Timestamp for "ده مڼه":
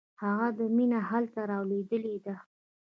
0.57-0.99